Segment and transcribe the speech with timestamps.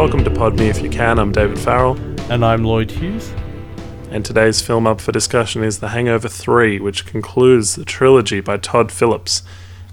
[0.00, 1.18] welcome to Pod Me If You Can.
[1.18, 1.94] I'm David Farrell,
[2.30, 3.34] And I'm Lloyd Hughes.
[4.10, 8.56] and today's film up for discussion is The Hangover 3, which concludes the trilogy by
[8.56, 9.42] Todd Phillips.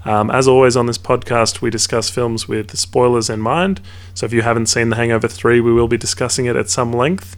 [0.06, 3.82] Um, as always on this podcast, we discuss films with spoilers in mind.
[4.14, 6.90] So if you haven't seen The Hangover 3, we will be discussing it at some
[6.90, 7.36] length,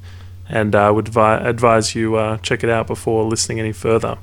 [0.49, 4.17] and I would vi- advise you uh, check it out before listening any further.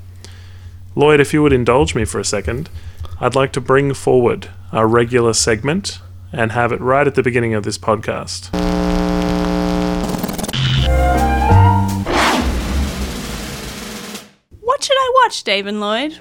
[0.95, 2.69] Lloyd, if you would indulge me for a second,
[3.19, 5.99] I'd like to bring forward our regular segment
[6.31, 8.49] and have it right at the beginning of this podcast.
[14.61, 16.19] What should I watch, Dave and Lloyd?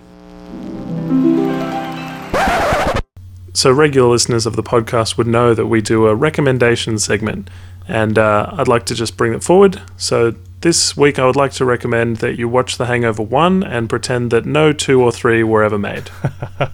[3.52, 7.48] So, regular listeners of the podcast would know that we do a recommendation segment,
[7.88, 9.80] and uh, I'd like to just bring it forward.
[9.96, 13.88] So, this week I would like to recommend that you watch The Hangover 1 and
[13.88, 16.10] pretend that no 2 or 3 were ever made.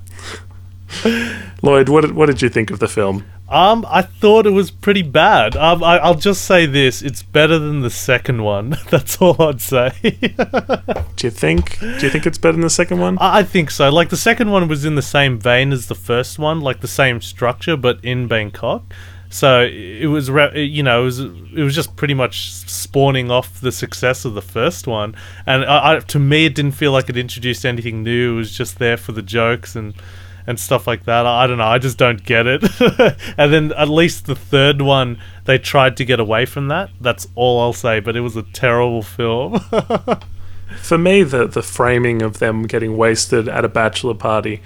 [1.62, 3.26] Lloyd, what did, what did you think of the film?
[3.50, 5.56] Um, I thought it was pretty bad.
[5.56, 8.78] Um, I, I'll just say this: it's better than the second one.
[8.90, 9.92] That's all I'd say.
[11.16, 11.80] Do you think?
[11.80, 13.18] Do you think it's better than the second one?
[13.20, 13.90] I I think so.
[13.90, 16.88] Like the second one was in the same vein as the first one, like the
[16.88, 18.94] same structure, but in Bangkok.
[19.31, 23.72] So it was, you know, it was it was just pretty much spawning off the
[23.72, 25.16] success of the first one.
[25.46, 28.34] And I, I, to me, it didn't feel like it introduced anything new.
[28.34, 29.94] It was just there for the jokes and
[30.50, 31.28] and stuff like that.
[31.28, 31.67] I, don't know.
[31.67, 32.64] I just don't get it.
[33.38, 36.89] and then at least the third one, they tried to get away from that.
[37.00, 38.00] That's all I'll say.
[38.00, 39.59] But it was a terrible film.
[40.81, 44.61] For me, the the framing of them getting wasted at a bachelor party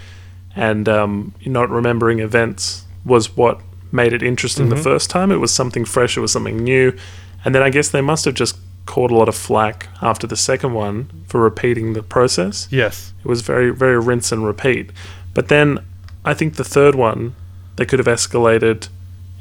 [0.56, 3.59] and um, not remembering events was what
[3.92, 5.31] made it interesting the first time.
[5.31, 6.16] It was something fresh.
[6.16, 6.97] It was something new,
[7.44, 10.36] and then I guess they must have just caught a lot of flack after the
[10.38, 12.70] second one for repeating the process.
[12.72, 13.14] yes.
[13.20, 14.92] It was very very rinse and repeat.
[15.34, 15.80] But then
[16.25, 17.35] I think the third one
[17.75, 18.88] they could have escalated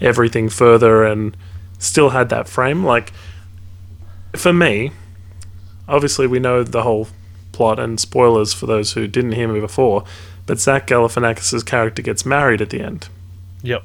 [0.00, 1.36] everything further and
[1.78, 2.84] still had that frame.
[2.84, 3.12] Like
[4.34, 4.92] for me,
[5.88, 7.08] obviously we know the whole
[7.52, 10.04] plot and spoilers for those who didn't hear me before,
[10.46, 13.08] but Zach Galifianakis' character gets married at the end.
[13.62, 13.84] Yep.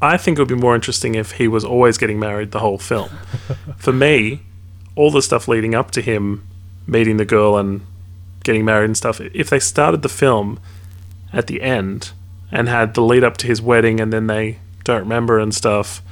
[0.00, 2.78] I think it would be more interesting if he was always getting married the whole
[2.78, 3.08] film.
[3.76, 4.40] For me,
[4.96, 6.46] all the stuff leading up to him
[6.86, 7.80] meeting the girl and
[8.42, 10.58] getting married and stuff, if they started the film
[11.32, 12.12] at the end
[12.50, 16.02] and had the lead up to his wedding and then they don't remember and stuff,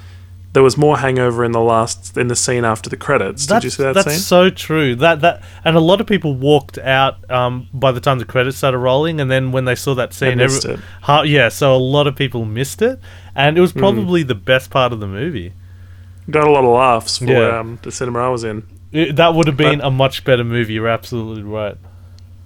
[0.53, 3.47] there was more hangover in the last in the scene after the credits.
[3.47, 4.03] Did you see that scene?
[4.05, 4.19] that's scene?
[4.21, 4.97] so true.
[4.97, 8.57] That that and a lot of people walked out um, by the time the credits
[8.59, 10.81] started rolling, and then when they saw that scene, missed it.
[11.03, 12.99] Ha- yeah, so a lot of people missed it,
[13.37, 13.79] and it was Hmm.
[13.79, 15.53] probably the best part of the movie.
[16.29, 17.59] Got a lot of laughs for Yeah.
[17.61, 18.65] um, the cinema I was in.
[18.93, 20.73] It- that would have been But- a much better movie.
[20.75, 21.77] You're absolutely right.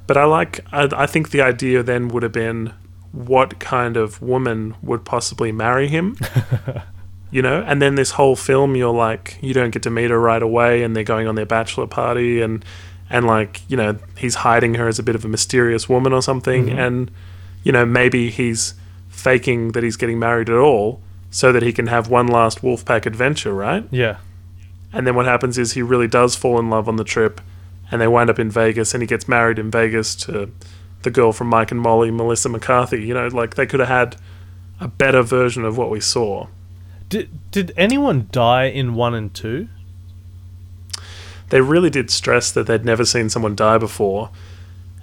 [0.06, 0.60] But I like.
[0.72, 2.72] I, I think the idea then would have been
[3.12, 6.16] what kind of woman would possibly marry him.
[7.30, 10.20] you know, and then this whole film, you're like, you don't get to meet her
[10.20, 12.64] right away, and they're going on their bachelor party, and
[13.10, 16.22] and like, you know, he's hiding her as a bit of a mysterious woman or
[16.22, 16.78] something, mm-hmm.
[16.78, 17.10] and
[17.62, 18.74] you know, maybe he's
[19.08, 21.00] faking that he's getting married at all,
[21.30, 23.84] so that he can have one last Wolfpack adventure, right?
[23.90, 24.18] Yeah,
[24.92, 27.40] And then what happens is he really does fall in love on the trip,
[27.90, 30.50] and they wind up in Vegas, and he gets married in Vegas to
[31.02, 33.02] the girl from Mike and Molly, Melissa McCarthy.
[33.02, 34.16] You know, like they could have had
[34.80, 36.46] a better version of what we saw.
[37.08, 39.68] did did anyone die in one and two?
[41.50, 44.30] They really did stress that they'd never seen someone die before,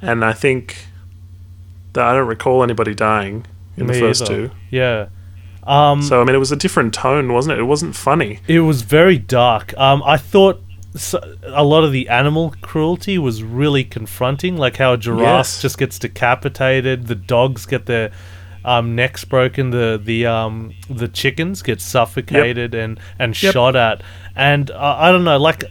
[0.02, 0.88] and I think
[1.94, 3.46] that I don't recall anybody dying
[3.78, 4.47] in the Me first either.
[4.47, 4.52] two.
[4.70, 5.08] Yeah.
[5.64, 7.59] Um, So I mean, it was a different tone, wasn't it?
[7.62, 8.40] It wasn't funny.
[8.47, 9.78] It was very dark.
[9.78, 10.62] Um, I thought
[10.96, 15.62] so, a lot of the animal cruelty was really confronting, like how a giraffe Yes.
[15.62, 18.12] just gets decapitated, the dogs get their
[18.66, 23.53] um, necks broken, the the um, the chickens get suffocated and and Yep.
[23.53, 24.03] shot at,
[24.35, 25.63] and uh, I don't know, like.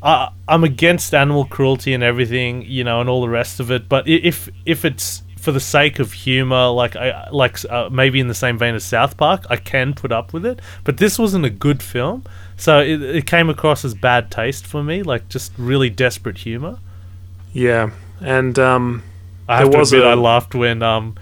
[0.00, 3.88] I I'm against animal cruelty and everything, you know, and all the rest of it.
[3.88, 8.28] But if if it's for the sake of humor, like I like uh, maybe in
[8.28, 10.60] the same vein as South Park, I can put up with it.
[10.84, 12.22] But this wasn't a good film,
[12.58, 16.78] so it, it came across as bad taste for me, like just really desperate humor.
[17.54, 17.90] Yeah,
[18.20, 19.02] and um,
[19.48, 21.14] I have to admit, a- I laughed when um,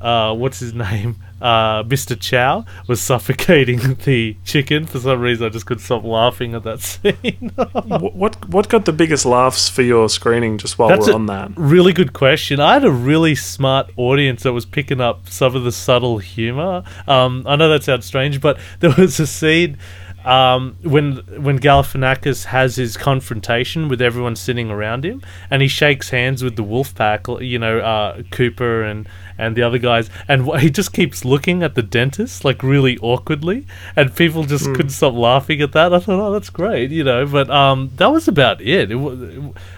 [0.00, 2.18] uh, what's his name, uh, Mr.
[2.18, 4.86] Chow was suffocating the chicken.
[4.86, 7.52] For some reason, I just couldn't stop laughing at that scene.
[7.54, 10.58] what what got the biggest laughs for your screening?
[10.58, 11.52] Just while That's we're on that.
[11.56, 12.58] really good question.
[12.58, 16.82] I had a really smart audience that was picking up some of the subtle humor.
[17.06, 19.78] Um, I know that sounds strange, but there was a scene
[20.28, 26.10] um, when when Galifianakis has his confrontation with everyone sitting around him, and he shakes
[26.10, 29.08] hands with the wolf pack, you know, uh, Cooper and
[29.38, 33.66] and the other guys, and he just keeps looking at the dentist like really awkwardly,
[33.96, 35.94] and people just couldn't stop laughing at that.
[35.94, 37.24] I thought, oh, that's great, you know.
[37.24, 38.90] But um, that was about it.
[38.90, 39.18] It was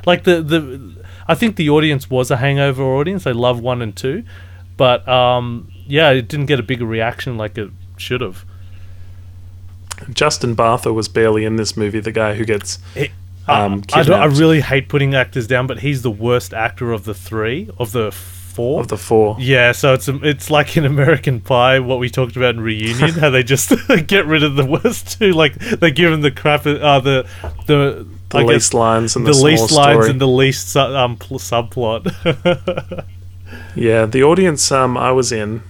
[0.05, 1.05] like the the.
[1.29, 3.23] I think the audience was a Hangover audience.
[3.23, 4.25] They love one and two,
[4.77, 8.45] but um, yeah, it didn't get a bigger reaction like it should have.
[10.13, 12.01] Justin Bartha was barely in this movie.
[12.01, 12.79] The guy who gets
[13.49, 17.05] um, I, don't- I really hate putting actors down, but he's the worst actor of
[17.05, 18.81] the three of the four.
[18.81, 19.37] of the four.
[19.41, 23.31] yeah, so it's it's like in American Pie, what we talked about in Reunion, how
[23.31, 23.73] they just
[24.07, 25.33] get rid of the worst two.
[25.33, 27.27] Like they give him the crap, uh, the
[27.67, 30.11] the The I least guess lines and the, the, least lines story.
[30.11, 33.05] and the least su- um pl- subplot.
[33.75, 35.63] Yeah, the audience um, I was in,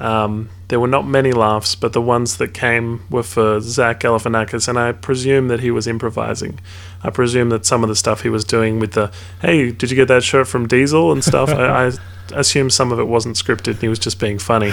[0.00, 4.66] um, there were not many laughs, but the ones that came were for Zach Galifianakis,
[4.66, 6.58] and I presume that he was improvising.
[7.00, 9.94] I presume that some of the stuff he was doing with the "Hey, did you
[9.96, 11.48] get that shirt from Diesel?" and stuff.
[11.50, 11.92] I, I
[12.32, 14.72] assume some of it wasn't scripted, and he was just being funny,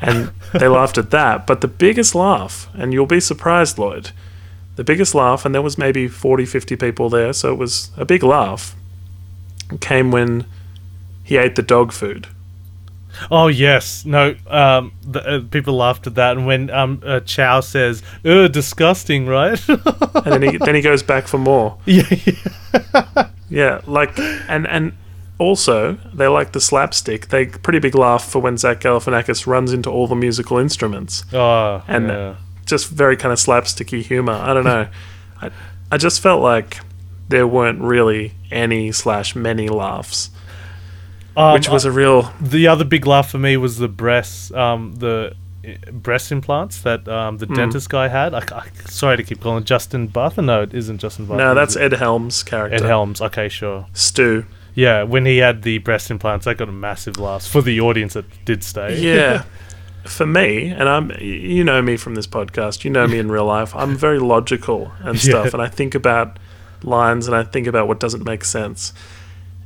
[0.00, 1.46] and they laughed at that.
[1.46, 4.12] But the biggest laugh, and you'll be surprised, Lloyd,
[4.76, 8.06] the biggest laugh, and there was maybe 40, 50 people there, so it was a
[8.06, 8.74] big laugh,
[9.82, 10.46] came when
[11.22, 12.28] he ate the dog food.
[13.30, 17.60] Oh yes, no, um, the, uh, people laughed at that, and when um uh, Chow
[17.60, 19.60] says, "Uh, disgusting," right?
[19.68, 21.78] and then he then he goes back for more.
[21.86, 23.28] yeah, yeah.
[23.48, 24.92] Yeah, like and and
[25.38, 27.28] also they like the slapstick.
[27.28, 31.24] They pretty big laugh for when Zach Galifianakis runs into all the musical instruments.
[31.32, 32.34] Oh, And- yeah.
[32.64, 34.34] Just very kind of slapsticky humor.
[34.34, 34.86] I don't know.
[35.42, 35.50] I
[35.90, 36.78] I just felt like
[37.28, 40.30] there weren't really any slash many laughs,
[41.36, 44.94] Um, which was a real the other big laugh for me was the breasts, um,
[44.96, 45.34] the
[45.66, 48.34] uh, breast implants that um, the dentist guy had.
[48.34, 50.44] I, I, sorry to keep calling it Justin Bartha.
[50.44, 51.38] No, it isn't Justin Bartha.
[51.38, 51.54] no.
[51.54, 51.76] That's?
[51.76, 52.76] Ed Helms' character.
[52.76, 53.20] Ed Helms.
[53.22, 53.86] Okay, sure.
[53.94, 54.44] Stu.
[54.74, 58.14] Yeah, when he had the breast implants, that got a massive laugh for the audience
[58.14, 58.98] that did stay.
[59.00, 59.44] Yeah.
[60.04, 63.44] For me, and I'm, you know me from this podcast, you know me in real
[63.44, 65.50] life, I'm very logical and stuff, Yeah.
[65.52, 66.40] and I think about
[66.82, 68.92] lines and I think about what doesn't make sense.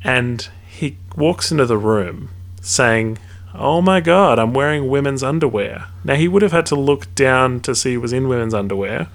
[0.05, 2.31] And he walks into the room
[2.61, 3.19] saying,
[3.55, 5.87] Oh my god, I'm wearing women's underwear.
[6.05, 9.09] Now, he would have had to look down to see he was in women's underwear.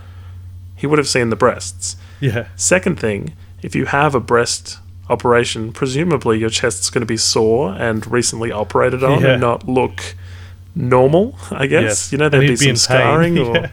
[0.75, 1.95] He would have seen the breasts.
[2.19, 7.17] yeah, Second thing, if you have a breast operation, presumably your chest's going to be
[7.17, 9.33] sore and recently operated on Yeah.
[9.33, 10.15] and not look
[10.73, 11.83] normal, I guess.
[11.83, 12.11] Yes.
[12.11, 13.55] You know, there'd be some scarring or.
[13.55, 13.69] Yeah.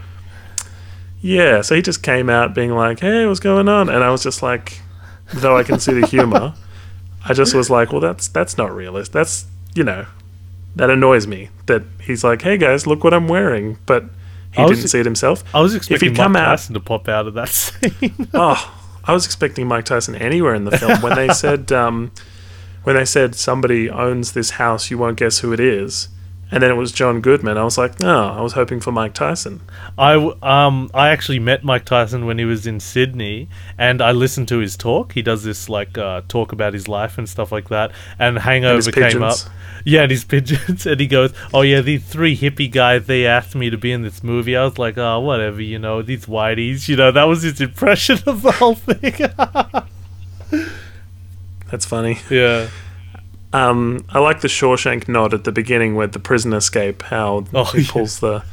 [1.21, 3.89] Yeah, so he just came out being like, hey, what's going on?
[3.89, 4.81] And I was just like,
[5.35, 6.55] though I can see the humor,
[7.29, 9.13] I just was like, well, that's that's not realistic.
[9.13, 10.07] That's, you know,
[10.77, 13.79] that annoys me that he's like, hey guys, look what I'm wearing.
[13.87, 14.05] But
[14.55, 15.45] he didn't see it himself.
[15.55, 18.29] I was expecting he'd come Mike out- Tyson to pop out of that scene.
[18.35, 22.11] Oh, I was expecting Mike Tyson anywhere in the film when they said um,
[22.85, 26.09] when they said somebody owns this house, you won't guess who it is,
[26.51, 27.59] and then it was John Goodman.
[27.59, 29.61] I was like, no, I was hoping for Mike Tyson.
[29.99, 34.49] I um I actually met Mike Tyson when he was in Sydney, and I listened
[34.49, 35.13] to his talk.
[35.13, 37.93] He does this like uh, talk about his life and stuff like that.
[38.19, 39.37] And Hangover his came up.
[39.85, 43.07] Yeah, and his pigeons, and he goes, "Oh yeah, these three hippie guys.
[43.07, 46.03] They asked me to be in this movie." I was like, "Oh, whatever, you know,
[46.03, 49.15] these whiteys." You know, that was his impression of the whole thing.
[51.71, 52.19] That's funny.
[52.31, 52.69] yeah.
[53.53, 57.03] Um, I like the Shawshank nod at the beginning with the prison escape.
[57.03, 57.91] How Oh, he yeah.
[57.91, 58.45] pulls the,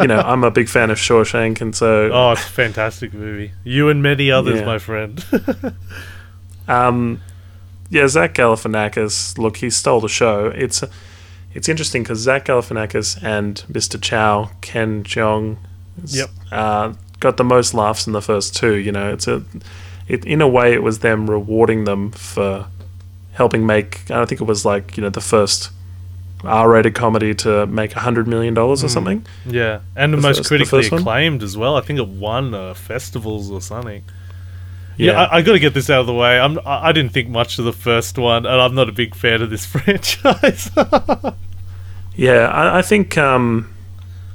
[0.00, 3.50] you know, I'm a big fan of Shawshank, and so Oh, it's a fantastic movie.
[3.64, 4.66] You and many others, Yeah.
[4.66, 5.24] my friend.
[6.66, 7.22] Um,
[7.88, 9.38] yeah, Zach Galifianakis.
[9.38, 10.52] Look, he stole the show.
[10.54, 10.84] It's
[11.54, 14.00] it's interesting because Zach Galifianakis and Mr.
[14.00, 15.56] Chow Ken Jeong,
[16.04, 16.28] Yep.
[16.52, 18.74] uh, got the most laughs in the first two.
[18.74, 19.42] You know, it's a
[20.06, 22.66] it in a way it was them rewarding them for
[23.38, 24.10] helping make.
[24.10, 25.70] I think it was like you know the first
[26.44, 28.90] R-rated comedy to make a hundred million dollars or Mm.
[28.96, 29.26] something.
[29.46, 31.00] yeah, and the, The most first- critically one?
[31.00, 31.76] acclaimed as well.
[31.76, 34.02] I think it won uh, festivals or something.
[34.96, 35.12] Yeah.
[35.12, 36.38] Yeah, I, I got to get this out of the way.
[36.40, 39.14] I'm, I, I didn't think much of the first one, and I'm not a big
[39.14, 40.70] fan of this franchise.
[42.16, 43.72] Yeah, I, I think um,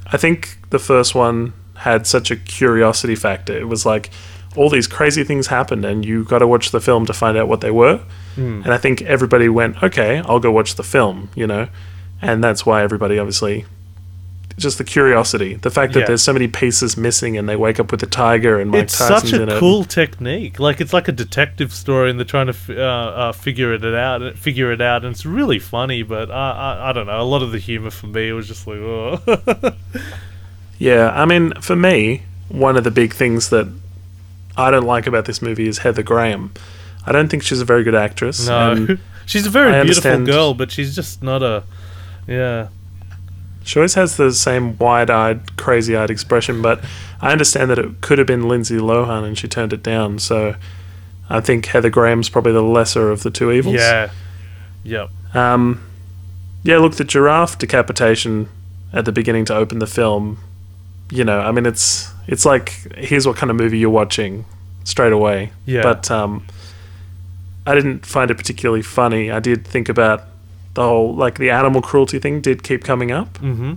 [0.06, 3.56] I think the first one had such a curiosity factor.
[3.56, 4.10] It was like
[4.56, 7.48] all these crazy things happened, and you got to watch the film to find out
[7.48, 8.00] what they were.
[8.36, 11.68] And I think everybody went, "Okay, I'll go watch the film," you know,
[12.22, 13.64] and that's why everybody obviously
[14.56, 16.06] just the curiosity, the fact that Yeah.
[16.06, 18.96] there's so many pieces missing, and they wake up with a tiger and Mike it's
[18.96, 19.58] Tyson's such in a it.
[19.58, 20.60] cool technique.
[20.60, 23.84] Like it's like a detective story, and they're trying to f- uh, uh, figure it
[23.84, 24.36] out.
[24.38, 26.04] Figure it out, and it's really funny.
[26.04, 26.50] But I,
[26.84, 27.20] I, I don't know.
[27.20, 29.18] A lot of the humor for me was just like, oh,
[30.78, 33.66] Yeah, I mean, for me, one of the big things that
[34.56, 36.52] I don't like about this movie is Heather Graham.
[37.06, 38.46] I don't think she's a very good actress.
[38.46, 38.96] No,
[39.26, 41.64] she's a very I beautiful girl, but she's just not a.
[42.26, 42.68] Yeah,
[43.64, 46.82] She always has the same wide-eyed, crazy-eyed expression, but
[47.20, 50.18] I understand that it could have been Lindsay Lohan and she turned it down.
[50.18, 50.54] So
[51.28, 53.74] I think Heather Graham's probably the lesser of the two evils.
[53.76, 54.10] yeah,
[54.84, 55.10] yep.
[55.34, 55.82] Um,
[56.62, 58.48] yeah, look, the giraffe decapitation
[58.92, 60.38] at the beginning to open the film.
[61.10, 64.46] You know, I mean, it's it's like here's what kind of movie you're watching
[64.84, 65.52] straight away.
[65.66, 65.82] Yeah.
[65.82, 66.46] But um,
[67.66, 69.30] I didn't find it particularly funny.
[69.30, 70.24] I did think about
[70.74, 73.74] the whole like the animal cruelty thing did keep coming up, Mm-hmm.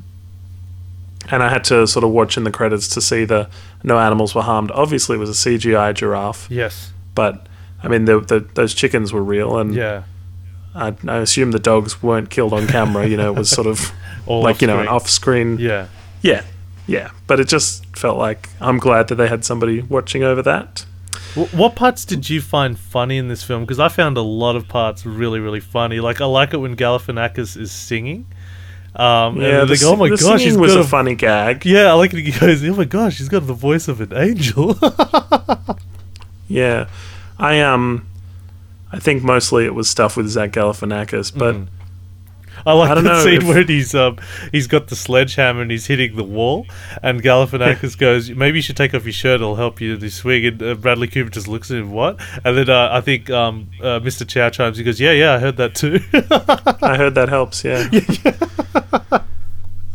[1.29, 3.50] and I had to sort of watch in the credits to see the
[3.84, 4.72] no animals were harmed.
[4.72, 6.91] Obviously, it was a CGI giraffe, Yes.
[7.15, 7.48] but
[7.84, 10.03] I mean, the, the those chickens were real, and Yeah.
[10.75, 13.08] I, I assume the dogs weren't killed on camera.
[13.08, 13.91] You know, it was sort of
[14.27, 15.58] All like you know an off-screen.
[15.60, 15.88] Yeah.
[16.22, 16.44] yeah,
[16.86, 17.12] yeah.
[17.25, 20.86] But it just felt like I'm glad that they had somebody watching over that.
[21.36, 23.63] Wh- What parts did you find funny in this film?
[23.63, 26.00] Because I found a lot of parts really, really funny.
[26.00, 28.25] Like I like it when Galifianakis is singing.
[28.96, 31.65] Um, Yeah, the, they go, "Oh my the gosh, singing was a a funny gag.
[31.65, 32.24] Yeah, I like it.
[32.24, 34.75] He goes, "Oh my gosh, he's got the voice of an angel."
[36.50, 36.88] Yeah,
[37.38, 38.07] I um,
[38.91, 41.67] I think mostly it was stuff with Zach Galifianakis, but Mm.
[42.65, 44.17] I like I don't the know scene if- where he's um
[44.51, 46.65] he's got the sledgehammer and he's hitting the wall,
[47.03, 50.45] and Galifianakis goes, "Maybe you should take off your shirt; it'll help you to swing."
[50.45, 53.69] And uh, Bradley Cooper just looks at him, "What?" And then uh, I think um
[53.81, 54.27] uh, Mr.
[54.27, 54.77] Chow chimes.
[54.77, 55.99] He goes, "Yeah, yeah, I heard that too."
[56.81, 57.63] I heard that helps.
[57.63, 57.87] Yeah.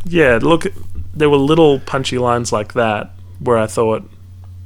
[0.05, 0.39] yeah.
[0.41, 0.65] Look,
[1.13, 4.09] there were little punchy lines like that where I thought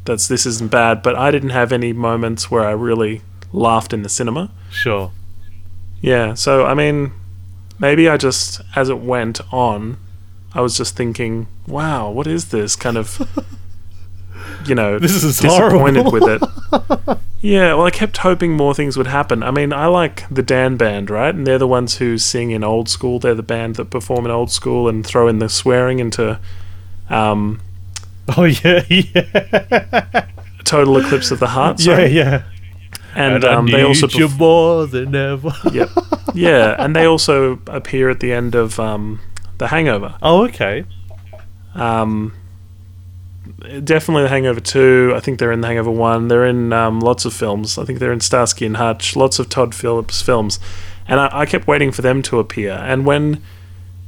[0.05, 4.03] that's this isn't bad, but I didn't have any moments where I really laughed in
[4.03, 4.51] the cinema.
[4.71, 5.11] sure.
[5.99, 7.11] Yeah, so I mean,
[7.79, 9.97] maybe I just, as it went on,
[10.53, 12.75] I was just thinking, wow, what is this?
[12.75, 13.19] Kind of,
[14.65, 16.11] you know, This is disappointed horrible.
[16.11, 17.17] with it.
[17.41, 19.43] Yeah, well, I kept hoping more things would happen.
[19.43, 21.33] I mean, I like the Dan Band, right?
[21.35, 23.19] And they're the ones who sing in old school.
[23.19, 26.39] They're the band that perform in old school and throw in the swearing into
[27.11, 27.61] um,
[28.35, 30.25] Oh yeah, yeah,
[30.63, 31.79] Total Eclipse of the Heart.
[31.79, 32.07] yeah, sorry.
[32.09, 32.43] yeah.
[33.17, 35.51] And, I um, need they also you perf- more than ever.
[35.73, 35.89] Yep.
[36.35, 39.19] yeah, and they also appear at the end of um,
[39.57, 40.15] The Hangover.
[40.21, 40.85] Oh, okay.
[41.73, 42.35] Um,
[43.83, 45.13] definitely The Hangover 2.
[45.15, 46.27] I think they're in The Hangover 1.
[46.27, 47.79] They're in um, lots of films.
[47.79, 50.59] I think they're in Starsky and Hutch, lots of Todd Phillips films.
[51.07, 52.73] And I, I kept waiting for them to appear.
[52.73, 53.41] And when,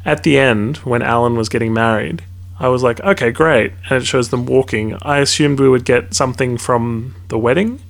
[0.06, 2.24] at the end, when Alan was getting married,
[2.60, 3.74] I was like, okay, great.
[3.90, 4.98] And it shows them walking.
[5.02, 7.82] I assumed we would get something from the wedding.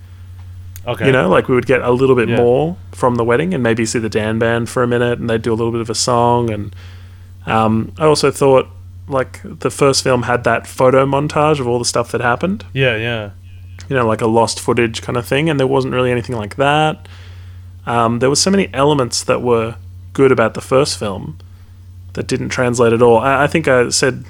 [0.89, 1.05] Okay.
[1.07, 2.37] You know, like we would get a little bit Yeah.
[2.37, 5.41] more from the wedding and maybe see the Dan band for a minute and they'd
[5.41, 6.49] do a little bit of a song.
[6.49, 6.75] And
[7.45, 8.67] um, I also thought,
[9.07, 12.95] like, the first film had that photo montage of all the stuff that happened, Yeah,
[12.95, 13.31] yeah.
[13.87, 15.49] you know, like a lost footage kind of thing.
[15.49, 17.07] And there wasn't really anything like that.
[17.85, 19.75] Um, there were so many elements that were
[20.13, 21.37] good about the first film
[22.13, 23.17] that didn't translate at all.
[23.19, 24.25] I, I think I said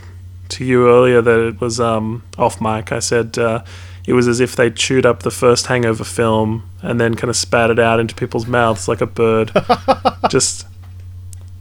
[0.50, 2.92] to you earlier that it was um, off mic.
[2.92, 3.64] I said uh,
[4.06, 7.36] it was as if they chewed up the first Hangover film and then kind of
[7.36, 9.52] spat it out into people's mouths like a bird.
[10.30, 10.66] just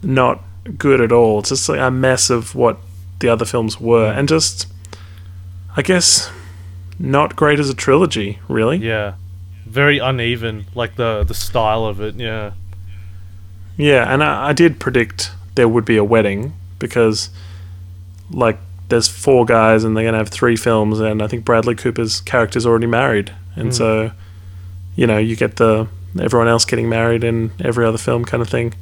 [0.01, 0.43] not
[0.77, 1.39] good at all.
[1.39, 2.79] It's just like a mess of what
[3.19, 4.67] the other films were, and just
[5.75, 6.29] I guess
[6.97, 8.77] not great as a trilogy, really.
[8.77, 9.13] Yeah.
[9.65, 12.15] Very uneven, like the the style of it.
[12.15, 12.53] Yeah.
[13.77, 17.29] Yeah, and I, I did predict there would be a wedding because,
[18.29, 18.57] like,
[18.89, 22.65] there's four guys and they're gonna have three films, and I think Bradley Cooper's character's
[22.65, 23.73] already married, and Mm.
[23.73, 24.11] so,
[24.95, 25.87] you know, you get the
[26.19, 28.73] everyone else getting married in every other film kind of thing.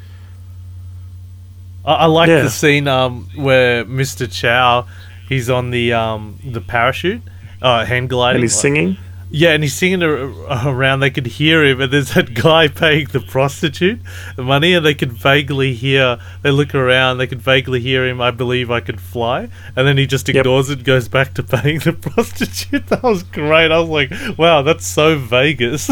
[1.85, 2.41] I, I like Yeah.
[2.43, 4.31] the scene um where Mr.
[4.31, 4.85] Chow
[5.29, 7.21] he's on the um the parachute,
[7.61, 8.37] uh hand gliding.
[8.37, 8.97] And he's singing.
[9.29, 11.01] Yeah, and he's singing uh, around.
[11.01, 13.99] They could hear him, and there's that guy paying the prostitute
[14.37, 16.17] the money, and they could vaguely hear.
[16.43, 18.21] They look around, they could vaguely hear him.
[18.21, 20.37] I believe I could fly, and then he just Yep.
[20.37, 22.87] ignores it, goes back to paying the prostitute.
[22.87, 23.71] That was great.
[23.71, 25.89] I was like, wow, that's so Vegas.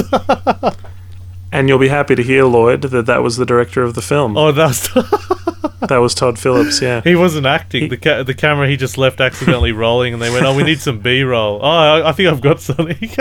[1.58, 4.38] And you'll be happy to hear, Lloyd, that that was the director of the film.
[4.38, 5.32] oh, that was.
[5.88, 7.02] That was Todd Phillips, yeah.
[7.02, 7.84] He wasn't acting.
[7.84, 10.64] He- the ca- the camera he just left accidentally rolling, and they went, "Oh, we
[10.64, 12.98] need some B roll." Oh, I, I think I've got something.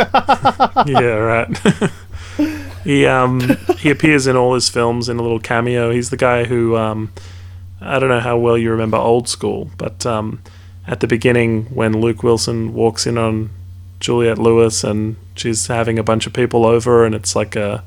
[0.87, 1.91] yeah, right.
[2.85, 3.41] he um
[3.79, 5.91] he appears in all his films in a little cameo.
[5.91, 7.13] He's the guy who um
[7.83, 10.41] I don't know how well you remember old school, but um
[10.87, 13.51] at the beginning when Luke Wilson walks in on
[14.01, 17.83] Juliette Lewis and she's having a bunch of people over and it's like a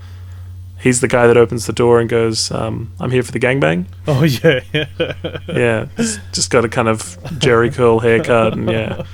[0.80, 3.86] he's the guy that opens the door and goes, um, I'm here for the gangbang.
[4.08, 5.38] oh yeah, yeah.
[5.48, 5.88] Yeah.
[6.32, 7.02] just got a kind of
[7.40, 9.06] Jheri curl haircut and yeah.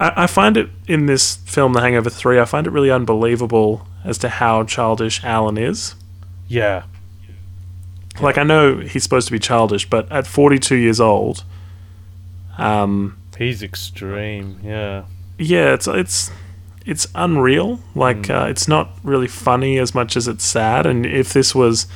[0.00, 3.86] I, I find it in this film, The Hangover 3, I find it really unbelievable
[4.04, 5.94] as to how childish Alan is.
[6.48, 6.84] Yeah.
[8.20, 11.44] Like, I know he's supposed to be childish, but at 42 years old,
[12.58, 14.60] um, He's extreme.
[14.62, 15.04] Yeah.
[15.38, 16.30] yeah, it's it's
[16.84, 17.80] it's unreal.
[17.94, 18.42] Like, Mm.
[18.42, 20.86] uh, it's not really funny as much as it's sad.
[20.86, 21.86] And if this was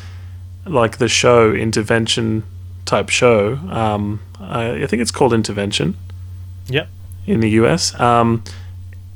[0.66, 2.42] like the show intervention
[2.84, 5.96] type show, um, I, I think it's called Intervention.
[6.68, 6.88] Yep.
[7.26, 7.98] in the US.
[8.00, 8.42] Um,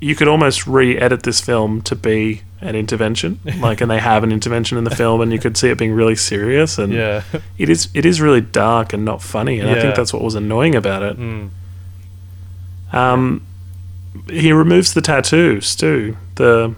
[0.00, 4.32] you could almost re-edit this film to be an intervention, like, and they have an
[4.32, 7.22] intervention in the film, and you could see it being really serious, and Yeah.
[7.58, 10.34] it is it is really dark and not funny, and I think that's what was
[10.34, 11.18] annoying about it.
[11.18, 11.50] Mm.
[12.92, 13.42] Um,
[14.28, 16.16] he removes the tattoos too.
[16.36, 16.74] the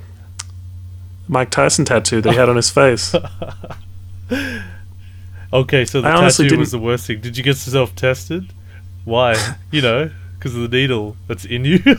[1.28, 3.14] Mike Tyson tattoo that he had on his face.
[5.52, 7.20] Okay, so the I tattoo was didn't- the worst thing.
[7.20, 8.52] Did you get yourself tested?
[9.04, 9.36] Why?
[9.70, 11.78] you know, because of the needle that's in you.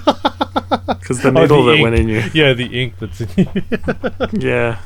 [0.87, 1.83] Because the Oh, needle that ink.
[1.83, 2.23] went in you.
[2.33, 4.39] Yeah, the ink that's in you.
[4.39, 4.79] Yeah.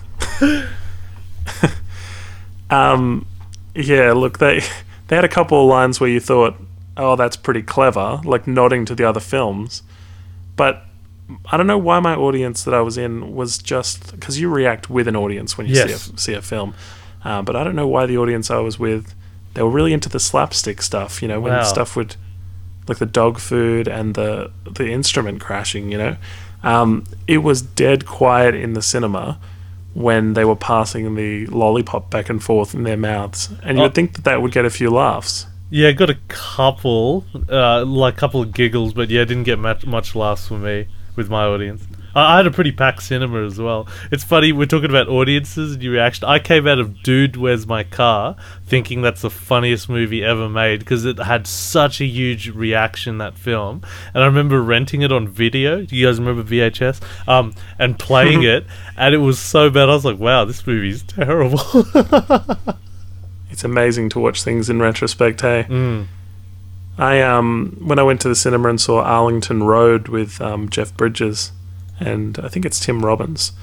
[2.70, 3.26] um,
[3.74, 4.12] yeah.
[4.14, 4.62] Look, they
[5.08, 6.56] they had a couple of lines where you thought,
[6.98, 9.82] "Oh, that's pretty clever," like nodding to the other films.
[10.60, 10.74] But
[11.52, 14.90] I don't know why my audience that I was in was just because you react
[14.90, 15.86] with an audience when you Yes.
[16.04, 16.74] see a, see a film.
[17.24, 19.16] Uh, but I don't know why the audience I was with,
[19.54, 21.22] they were really into the slapstick stuff.
[21.22, 21.64] You know, when Wow.
[21.64, 22.18] stuff would,
[22.90, 25.92] like the dog food and the the instrument crashing.
[25.94, 26.16] You know,
[26.64, 29.38] um, it was dead quiet in the cinema
[29.94, 33.88] when they were passing the lollipop back and forth in their mouths, and you Oh.
[33.88, 35.46] would think that that would get a few laughs.
[35.70, 39.86] Yeah, got a couple, uh, like a couple of giggles, but yeah, didn't get much
[39.86, 41.86] much laughs for me with my audience.
[42.16, 43.88] I, I had a pretty packed cinema as well.
[44.12, 46.26] It's funny we're talking about audiences and your reaction.
[46.26, 48.36] I came out of Dude, Where's My Car,
[48.66, 53.38] thinking that's the funniest movie ever made because it had such a huge reaction that
[53.38, 53.84] film.
[54.14, 55.84] And I remember renting it on video.
[55.84, 57.02] Do you guys remember VHS?
[57.28, 58.66] Um, and playing it,
[58.98, 59.90] and it was so bad.
[59.90, 61.62] I was like, wow, this movie's terrible.
[63.50, 65.42] It's amazing to watch things in retrospect.
[65.42, 66.08] Hey, mm.
[66.98, 70.96] I um when I went to the cinema and saw Arlington Road with um, Jeff
[70.96, 71.52] Bridges,
[72.00, 73.54] and I think it's Tim Robbins.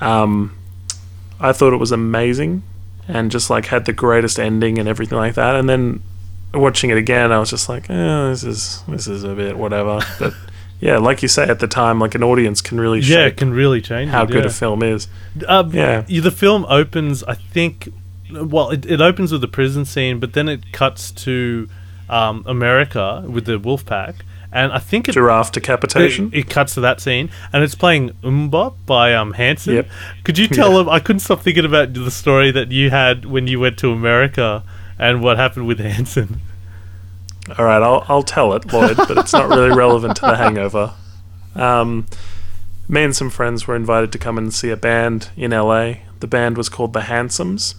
[0.00, 0.56] Um,
[1.40, 2.62] I thought it was amazing,
[3.06, 5.56] and just like had the greatest ending and everything like that.
[5.56, 6.02] And then
[6.54, 10.00] watching it again, I was just like, eh, this is this is a bit whatever.
[10.18, 10.34] But
[10.80, 13.52] yeah, like you say at the time, like an audience can really Yeah, it can
[13.52, 15.08] really change how it, good a film is.
[15.48, 16.04] Um, Yeah.
[16.06, 16.20] yeah.
[16.20, 17.92] The film opens, I think.
[18.30, 21.68] Well, it, it opens with the prison scene, but then it cuts to
[22.08, 26.30] um, America with the wolf pack, and I think it, Giraffe it, decapitation.
[26.32, 29.74] it cuts to that scene, and it's playing MMMBop by um, Hanson.
[29.74, 29.88] Yep.
[30.24, 30.88] Could you tell him?
[30.88, 34.62] I couldn't stop thinking about the story that you had when you went to America
[34.98, 36.40] and what happened with Hanson.
[37.56, 40.94] All right, I'll I'll tell it, Lloyd, but it's not really relevant to the Hangover.
[41.54, 42.06] Um,
[42.88, 45.94] me and some friends were invited to come and see a band in LA.
[46.20, 47.74] The band was called the Handsomes,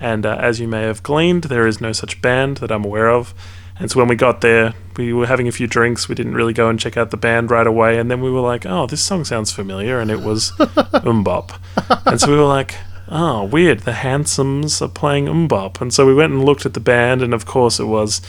[0.00, 3.08] and uh, as you may have gleaned, there is no such band that I'm aware
[3.08, 3.34] of.
[3.78, 6.08] And so when we got there, we were having a few drinks.
[6.08, 8.40] We didn't really go and check out the band right away, and then we were
[8.40, 11.58] like, "Oh, this song sounds familiar," and it was MMMBop.
[12.06, 12.74] And so we were like,
[13.08, 13.80] "Oh, weird.
[13.80, 17.34] The Handsomes are playing MMMBop." And so we went and looked at the band, and
[17.34, 18.22] of course, it was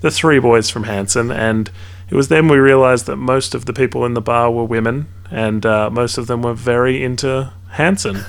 [0.00, 1.70] the three boys from Hanson, and
[2.08, 5.08] it was then we realized that most of the people in the bar were women,
[5.30, 8.24] and uh, most of them were very into Hanson.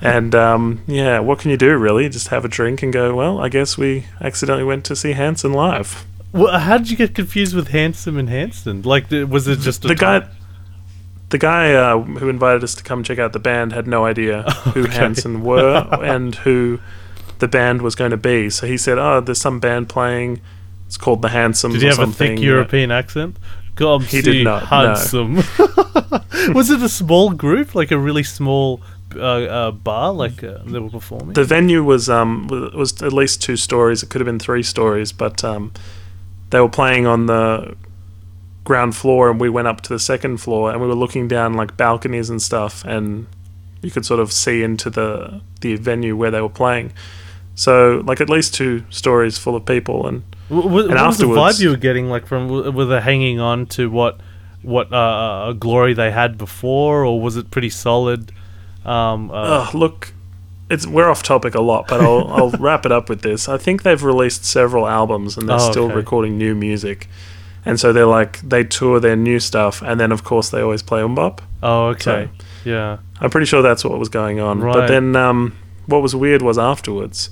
[0.00, 2.08] And um, yeah, what can you do really?
[2.08, 3.14] Just have a drink and go.
[3.14, 6.04] Well, I guess we accidentally went to see Hanson live.
[6.32, 8.82] Well, how did you get confused with Handsome and Hanson?
[8.82, 10.28] Like, was it just a The guy,
[11.30, 14.42] the guy uh, who invited us to come check out the band had no idea
[14.74, 14.92] who Okay.
[14.96, 16.80] Hanson were and who
[17.38, 18.50] the band was going to be.
[18.50, 20.40] So he said, "Oh, there's some band playing.
[20.86, 23.36] It's called the Handsomes." Did he have a thick European accent?
[23.74, 24.68] God, He did not,
[25.12, 25.40] no.
[26.52, 28.80] Was it a small group, like a really small
[29.16, 31.32] uh, uh, bar, like uh, they were performing?
[31.34, 34.02] The venue was um was at least two stories.
[34.02, 35.72] It could have been three stories, but um,
[36.50, 37.76] they were playing on the
[38.64, 41.54] ground floor, and we went up to the second floor, and we were looking down
[41.54, 43.26] like balconies and stuff, and
[43.82, 46.92] you could sort of see into the the venue where they were playing.
[47.54, 51.24] So like at least two stories full of people, and W- w- what was the
[51.26, 54.20] vibe you were getting, like from were they hanging on to what
[54.62, 58.32] what uh, uh, glory they had before, or was it pretty solid?
[58.88, 60.12] Um, uh, look,
[60.70, 63.48] it's we're off topic a lot, but I'll I'll wrap it up with this.
[63.48, 65.94] I think they've released several albums and they're Oh, still okay.
[65.94, 67.08] recording new music,
[67.64, 70.82] and so they're like they tour their new stuff, and then of course they always
[70.82, 71.40] play MMMBop.
[71.62, 72.98] oh, okay, so- yeah.
[73.20, 74.60] I'm pretty sure that's what was going on.
[74.60, 74.88] But Right.
[74.88, 75.52] then um,
[75.86, 77.30] what was weird was afterwards,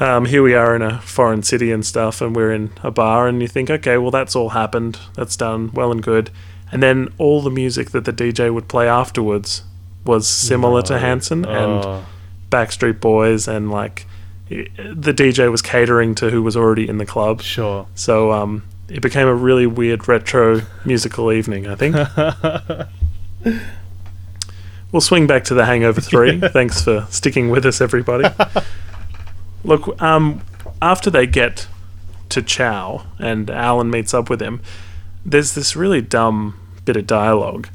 [0.00, 3.28] um, here we are in a foreign city and stuff, and we're in a bar,
[3.28, 4.98] and you think, okay, well, that's all happened.
[5.14, 6.30] That's done well and good.
[6.72, 9.62] And then all the music that the DJ would play afterwards
[10.04, 12.04] was similar to Hanson and Oh,
[12.50, 14.06] Backstreet Boys, and like
[14.48, 17.40] the DJ was catering to who was already in the club.
[17.42, 17.86] sure.
[17.94, 21.96] So um, it became a really weird retro musical evening, I think.
[24.92, 26.40] we'll swing back to The Hangover 3.
[26.40, 28.28] Thanks for sticking with us, everybody.
[29.64, 30.42] Look, um,
[30.82, 31.66] after they get
[32.28, 34.60] to Chow and Alan meets up with him,
[35.24, 37.68] there's this really dumb bit of dialogue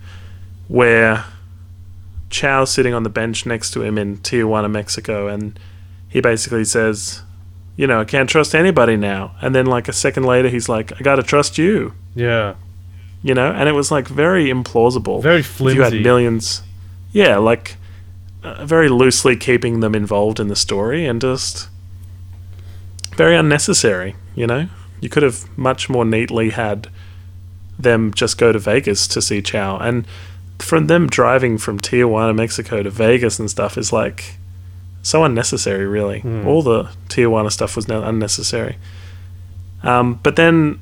[0.67, 1.25] where
[2.29, 5.59] Chow's sitting on the bench next to him in Tijuana, Mexico, and
[6.07, 7.21] he basically says,
[7.75, 9.35] you know, I can't trust anybody now.
[9.41, 12.55] And then, like, a second later, he's like, I gotta trust you, Yeah.
[13.23, 13.51] you know?
[13.51, 15.21] And it was, like, very implausible.
[15.23, 16.61] Very If you had millions.
[17.11, 17.77] Yeah, like,
[18.43, 21.69] uh, very loosely keeping them involved in the story and just
[23.15, 24.67] very unnecessary, you know?
[25.01, 26.87] You could have much more neatly had
[27.77, 29.77] them just go to Vegas to see Chow.
[29.77, 30.05] And
[30.59, 34.35] from them driving from Tijuana, Mexico to Vegas and stuff is like
[35.01, 36.19] so unnecessary, really.
[36.19, 36.45] Hmm.
[36.47, 38.77] All the Tijuana stuff was no- unnecessary.
[39.83, 40.79] Um, but then,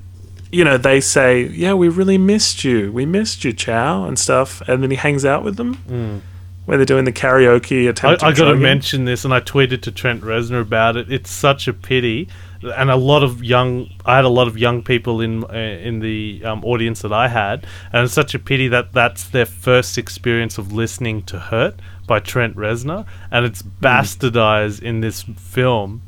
[0.52, 2.92] you know, they say, "Yeah, we really missed you.
[2.92, 4.62] We missed you, Chow," and stuff.
[4.68, 6.22] And then he hangs out with them Mm.
[6.66, 8.13] where they're doing the karaoke I.
[8.24, 11.12] I got to mention this, and I tweeted to Trent Reznor about it.
[11.12, 12.28] It's such a pity,
[12.63, 13.89] and a lot of young.
[14.06, 17.28] I had a lot of young people in uh, in the um, audience that I
[17.28, 21.80] had, and it's such a pity that that's their first experience of listening to "Hurt"
[22.08, 23.70] by Trent Reznor, and it's Hmm.
[23.86, 26.02] bastardized in this film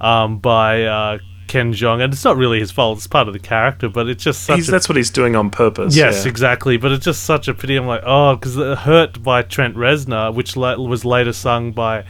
[0.00, 3.38] um, by uh, Ken Jeong, and it's not really his fault; it's part of the
[3.40, 5.94] character, but it's just such He's, a that's what he's doing on purpose.
[5.96, 6.30] Yes, yeah.
[6.30, 6.76] exactly.
[6.76, 7.76] But it's just such a pity.
[7.76, 12.04] I'm like, oh, because "Hurt" by Trent Reznor, which la- was later sung by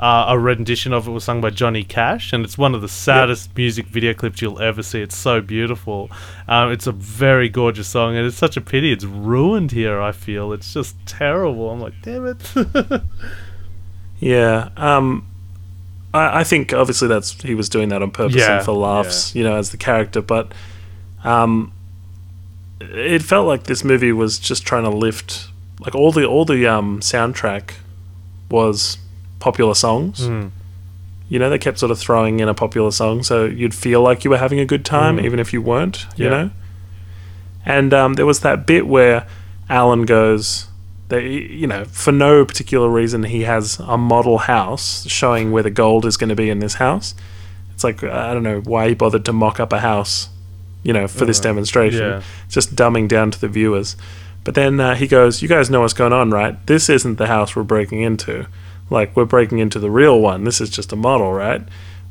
[0.00, 2.88] uh, a rendition of it was sung by Johnny Cash, and it's one of the
[2.88, 5.00] saddest music video clips you'll ever see.
[5.00, 6.10] It's so beautiful.
[6.48, 10.00] Um, it's a very gorgeous song, and it's such a pity it's ruined here.
[10.00, 11.70] I feel it's just terrible.
[11.70, 13.02] I'm like, damn it.
[14.20, 14.68] Yeah.
[14.76, 15.26] Um,
[16.14, 19.34] I, I think obviously that's he was doing that on purpose Yeah, and for laughs,
[19.34, 20.20] you know, as the character.
[20.20, 20.52] But
[21.24, 21.72] um,
[22.80, 25.48] it felt like this movie was just trying to lift,
[25.80, 27.72] like all the all the um, soundtrack
[28.50, 28.98] was
[29.40, 30.20] popular songs.
[30.28, 30.50] Mm.
[31.28, 34.24] You know, they kept sort of throwing in a popular song, so you'd feel like
[34.24, 35.24] you were having a good time, Mm.
[35.24, 36.06] even if you weren't.
[36.16, 36.30] You Yeah.
[36.30, 36.50] know.
[37.66, 39.26] And um, there was that bit where
[39.68, 40.66] Alan goes,
[41.08, 45.70] that you know, for no particular reason, he has a model house showing where the
[45.70, 47.14] gold is going to be in this house.
[47.74, 50.28] It's like I don't know why he bothered to mock up a house,
[50.82, 52.00] you know, for this Uh, demonstration.
[52.00, 52.20] yeah.
[52.48, 53.96] Just dumbing down to the viewers.
[54.44, 56.54] But then uh, he goes, "You guys know what's going on, right?
[56.66, 58.46] This isn't the house we're breaking into.
[58.90, 60.44] Like we're breaking into the real one.
[60.44, 61.62] This is just a model, right?"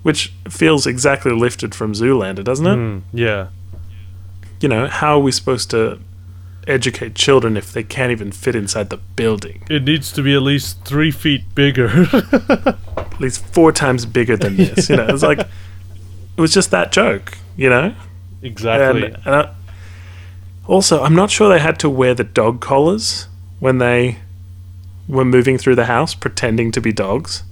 [0.02, 2.76] Which feels exactly lifted from Zoolander, doesn't it?
[2.76, 3.48] Mm, yeah.
[4.62, 6.00] You know, how are we supposed to
[6.68, 9.64] educate children if they can't even fit inside the building?
[9.70, 12.08] It needs to be at least three feet bigger.
[12.98, 14.90] At least four times bigger than this.
[14.90, 17.38] You know, it's like it was just that joke.
[17.58, 17.94] You know,
[18.42, 19.08] exactly.
[19.08, 19.54] And, and I,
[20.66, 23.28] also, I'm not sure they had to wear the dog collars
[23.60, 24.20] when they
[25.10, 27.44] were moving through the house pretending to be dogs.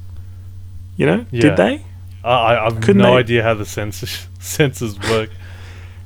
[0.95, 1.41] You know, Yeah.
[1.41, 1.83] did they?
[2.23, 5.29] I, I have Couldn't no they- idea how the sensors sensors work.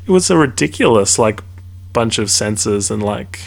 [0.07, 1.41] It was a ridiculous like
[1.93, 3.39] bunch of sensors and like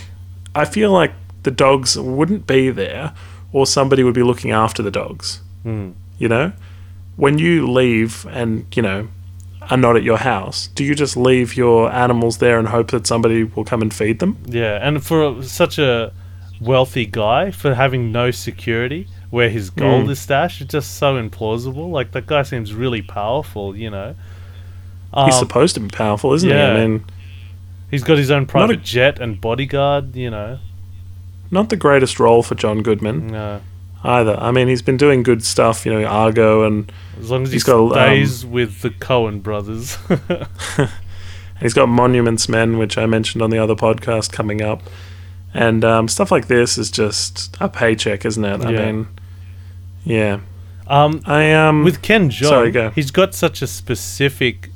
[0.55, 1.13] I feel like
[1.43, 3.13] the dogs wouldn't be there
[3.53, 5.41] or somebody would be looking after the dogs.
[5.63, 5.91] Hmm.
[6.19, 6.53] You know,
[7.17, 9.09] when you leave and you know
[9.71, 13.07] are not at your house, do you just leave your animals there and hope that
[13.07, 14.37] somebody will come and feed them?
[14.47, 16.13] Yeah, and for such a
[16.65, 20.11] wealthy guy, for having no security where his gold Mm.
[20.11, 21.91] is stashed, it's just so implausible.
[21.91, 24.15] Like that guy seems really powerful, you know.
[25.15, 26.77] He's Um, supposed to be powerful, isn't yeah.
[26.77, 26.83] he?
[26.83, 27.05] I mean,
[27.91, 30.59] he's got his own private a- jet and bodyguard, you know.
[31.51, 33.61] not the greatest role for John Goodman No,
[34.03, 34.37] either.
[34.41, 37.57] I mean, he's been doing good stuff, you know, Argo, and as long as he
[37.57, 39.97] He's got, um, with the Coen brothers.
[41.61, 44.83] he's got Monuments Men, which I mentioned on the other podcast coming up,
[45.55, 48.61] and um, stuff like this is just a paycheck, isn't it?
[48.61, 48.79] I Yeah.
[48.93, 49.09] mean,
[50.05, 50.41] yeah,
[50.87, 52.91] um, I um with Ken Jeong, sorry, go.
[52.91, 54.69] he's got such a specific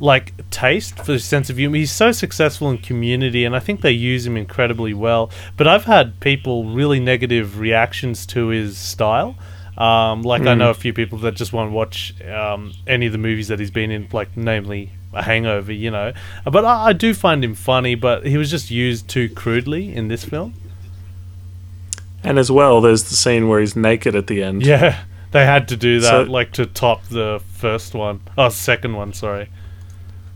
[0.00, 1.76] like taste for his sense of humor.
[1.76, 5.30] He's so successful in community and I think they use him incredibly well.
[5.56, 9.36] But I've had people really negative reactions to his style.
[9.78, 10.58] Um, like I Mm.
[10.58, 13.70] know a few people that just won't watch um, any of the movies that he's
[13.70, 16.12] been in, like namely A Hangover, you know.
[16.44, 20.08] But I, I do find him funny, but he was just used too crudely in
[20.08, 20.54] this film.
[22.22, 24.64] and as well, there's the scene where he's naked at the end.
[24.64, 28.20] Yeah, They had to do that, So- like to top the first one.
[28.38, 29.12] Oh, second one.
[29.12, 29.48] Sorry.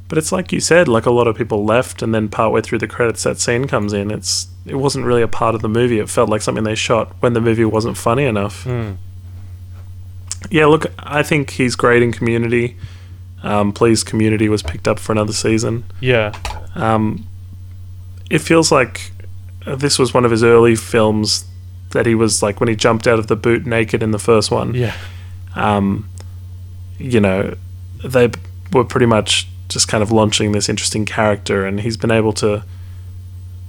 [0.08, 2.78] But it's like you said, like a lot of people left, and then partway through
[2.78, 4.10] the credits, that scene comes in.
[4.10, 5.98] It's it wasn't really a part of the movie.
[5.98, 8.64] It felt like something they shot when the movie wasn't funny enough.
[8.64, 8.92] Hmm.
[10.50, 12.76] Yeah, look, I think he's great in Community.
[13.42, 15.84] Um, Please, Community was picked up for another season.
[16.00, 16.32] Yeah.
[16.74, 17.26] Um,
[18.30, 19.12] it feels like
[19.66, 21.44] uh, this was one of his early films
[21.90, 24.50] that he was like when he jumped out of the boot naked in the first
[24.50, 24.74] one.
[24.74, 24.96] Yeah.
[25.54, 26.08] Um,
[26.98, 27.56] you know,
[28.04, 28.30] they
[28.72, 32.64] were pretty much just kind of launching this interesting character, and he's been able to,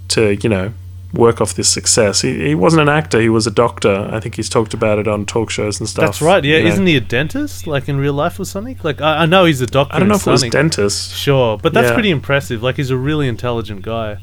[0.08, 0.72] to you know,
[1.12, 2.22] work off this success.
[2.22, 4.08] He, he wasn't an actor; he was a doctor.
[4.12, 6.04] I think he's talked about it on talk shows and stuff.
[6.06, 6.44] That's right.
[6.44, 6.58] Yeah.
[6.58, 6.66] you.
[6.68, 8.78] Isn't he a dentist, like in real life or something?
[8.82, 9.94] Like I, I know he's a doctor.
[9.94, 10.52] I don't know if it was Sonic.
[10.52, 11.14] dentist.
[11.14, 11.94] Sure, but that's Yeah.
[11.94, 12.62] pretty impressive.
[12.62, 14.18] Like he's a really intelligent guy.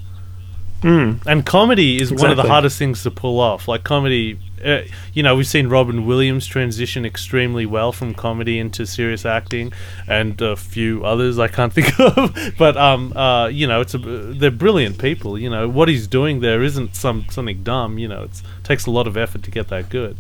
[0.82, 1.26] Mm.
[1.26, 3.68] And comedy is one of the hardest things to pull off.
[3.68, 4.82] Like comedy, uh,
[5.14, 9.72] you know, we've seen Robin Williams transition extremely well from comedy into serious acting,
[10.08, 12.36] and a few others I can't think of.
[12.58, 15.38] but um, uh, you know, it's a they're brilliant people.
[15.38, 17.98] You know, what he's doing there isn't some something dumb.
[17.98, 20.18] You know, it takes a lot of effort to get that good.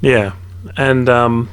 [0.00, 0.32] Yeah,
[0.76, 1.50] and um,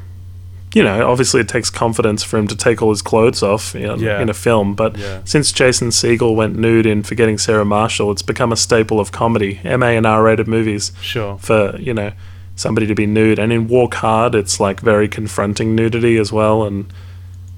[0.73, 3.99] you know, obviously it takes confidence for him to take all his clothes off in,
[3.99, 4.21] Yeah.
[4.21, 4.73] in a film.
[4.73, 5.19] But Yeah.
[5.25, 9.59] since Jason Segel went nude in Forgetting Sarah Marshall, it's become a staple of comedy,
[9.65, 11.37] MA and R-rated movies Sure.
[11.41, 12.11] for you know
[12.55, 13.39] somebody to be nude.
[13.39, 16.63] And in Walk Hard, it's like very confronting nudity as well.
[16.63, 16.85] And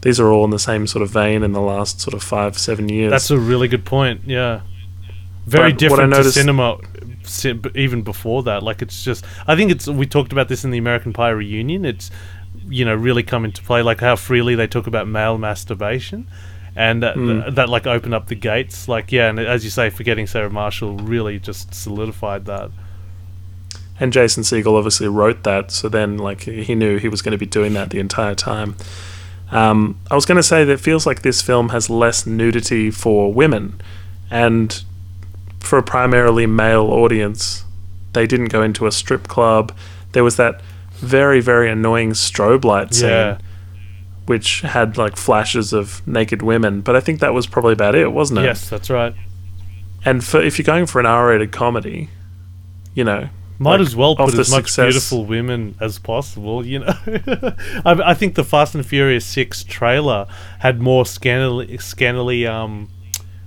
[0.01, 2.57] these are all in the same sort of vein in the last sort of five,
[2.57, 3.11] seven years.
[3.11, 4.21] That's a really good point.
[4.25, 4.61] Yeah,
[5.45, 6.77] very But different to cinema.
[7.75, 9.23] Even before that, like it's just.
[9.47, 9.87] I think it's.
[9.87, 11.85] We talked about this in the American Pie reunion.
[11.85, 12.11] It's,
[12.69, 13.81] you know, really come into play.
[13.81, 16.27] Like how freely they talk about male masturbation,
[16.75, 17.55] and that, Mm.
[17.55, 18.87] that like open up the gates.
[18.87, 22.71] Like yeah, and as you say, forgetting Sarah Marshall really just solidified that.
[23.99, 27.37] and Jason Segel obviously wrote that, so then like he knew he was going to
[27.37, 28.75] be doing that the entire time.
[29.51, 32.89] Um, I was going to say that it feels like this film has less nudity
[32.89, 33.79] for women,
[34.31, 34.83] and
[35.59, 37.63] for a primarily male audience,
[38.13, 39.71] they didn't go into a strip club.
[40.13, 40.59] There was that
[41.03, 43.37] very very annoying strobe light scene, Yeah.
[44.25, 48.11] which had like flashes of naked women, but I think that was probably about it,
[48.11, 48.43] wasn't it?
[48.43, 49.13] Yes, that's right.
[50.05, 52.09] And for if you're going for an R-rated comedy,
[52.93, 56.79] you know, Might Like, as well put as much success- beautiful women as possible, you
[56.79, 56.93] know.
[57.85, 60.25] I, I think the Fast and Furious Six trailer
[60.59, 62.89] had more scantily, scantily um,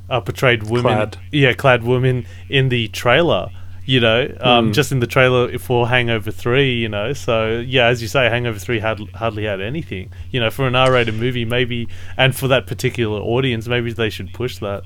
[0.08, 1.18] uh, portrayed women, Clad.
[1.32, 3.48] yeah, clad women in the trailer.
[3.88, 4.72] You know, um, Hmm.
[4.72, 6.74] just in the trailer for Hangover Three.
[6.74, 10.10] You know, so yeah, as you say, Hangover Three had hardly had anything.
[10.32, 14.32] You know, for an R-rated movie, maybe, and for that particular audience, maybe they should
[14.32, 14.82] push that.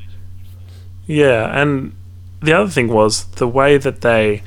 [1.07, 1.95] Yeah, and
[2.43, 4.43] the other thing was the way that they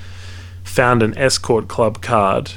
[0.63, 2.51] found an escort club card,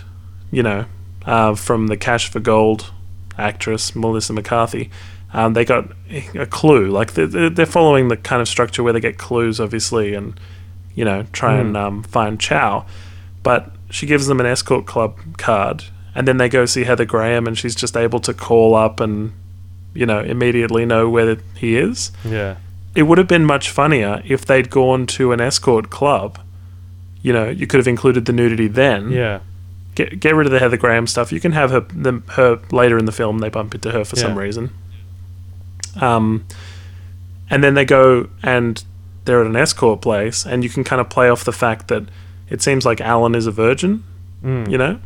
[0.52, 0.84] you know,
[1.24, 2.92] uh, from the Cash for Gold
[3.38, 4.90] actress Melissa McCarthy.
[5.32, 5.90] Um, they got
[6.34, 6.88] a clue.
[6.88, 10.38] Like they're they're following the kind of structure where they get clues, obviously, and
[10.96, 12.84] you know try and um, find Chow.
[13.44, 15.84] But she gives them an escort club card,
[16.16, 19.32] and then they go see Heather Graham, and she's just able to call up and
[19.94, 22.56] you know immediately know where he is Yeah,
[22.96, 26.40] it would have been much funnier if they'd gone to an escort club.
[27.22, 29.10] You know, you could have included the nudity then.
[29.10, 29.40] yeah,
[29.94, 31.32] Get get rid of the Heather Graham stuff.
[31.32, 33.38] You can have her them, her later in the film.
[33.38, 34.70] They bump into her for some reason.
[36.00, 36.44] Um,
[37.48, 38.82] and then they go and
[39.26, 42.04] they're at an escort place, and you can kind of play off the fact that
[42.48, 44.02] it seems like Alan is a virgin.
[44.42, 44.70] Mm.
[44.70, 44.98] You know,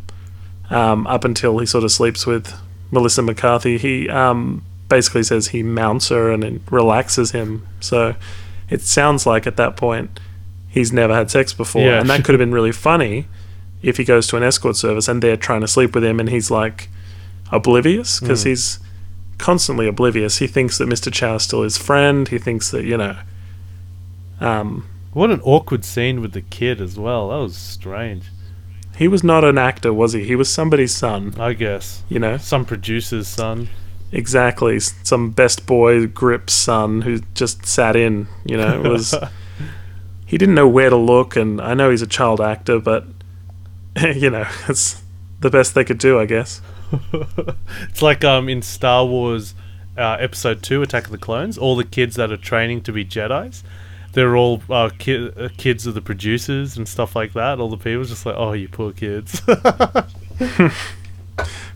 [0.71, 2.55] um, up until he sort of sleeps with
[2.93, 7.67] Melissa McCarthy, he um, basically says he mounts her and it relaxes him.
[7.81, 8.15] So
[8.69, 10.21] it sounds like at that point
[10.69, 11.99] he's never had sex before, Yeah.
[12.01, 13.27] and that could have been really funny
[13.83, 16.29] if he goes to an escort service and they're trying to sleep with him and
[16.29, 16.89] he's like
[17.51, 18.47] oblivious because Mm.
[18.49, 18.79] he's
[19.39, 20.39] constantly oblivious.
[20.39, 21.11] He thinks that Mr.
[21.13, 22.29] Chow is still his friend.
[22.29, 23.17] He thinks that you know.
[24.41, 27.29] Um, What an awkward scene with the kid as well.
[27.31, 28.25] That was strange.
[28.97, 30.25] he was not an actor, was he?
[30.25, 31.35] He was somebody's son.
[31.39, 33.69] I guess You know, some producer's son.
[34.13, 34.79] Exactly.
[34.81, 39.15] Some best boy grip son who just sat in, you know, it was
[40.27, 43.05] he didn't know where to look and I know he's a child actor, but
[44.15, 45.03] you know, it's
[45.41, 46.61] the best they could do, I guess.
[47.89, 49.55] It's like um in Star Wars
[49.97, 51.57] uh, Episode Two, Attack of the Clones.
[51.59, 53.63] All the kids that are training to be Jedi's,
[54.13, 57.61] they're all uh, ki- uh, kids of the producers and stuff like that.
[57.61, 59.41] All the people just like, oh, you poor kids.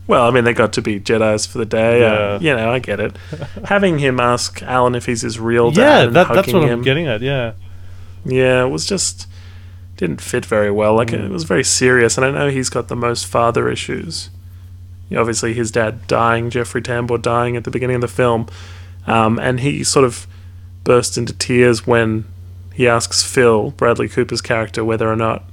[0.07, 2.01] Well, I mean, they got to be Jedi's for the day.
[2.01, 2.13] Yeah.
[2.13, 3.17] Uh, you know, I get it.
[3.65, 6.69] Having him ask Alan if he's his real dad yeah, and that, that's what him,
[6.69, 7.21] I'm getting at.
[7.21, 7.53] Yeah,
[8.23, 9.27] yeah, it was just
[9.97, 10.93] didn't fit very well.
[10.93, 11.25] Like Mm.
[11.25, 14.29] it was very serious, and I know he's got the most father issues.
[15.15, 18.45] obviously his dad dying, Jeffrey Tambor dying at the beginning of the film,
[19.07, 20.27] um, and he sort of
[20.85, 22.23] bursts into tears when
[22.73, 25.43] he asks Phil, Bradley Cooper's character, whether or not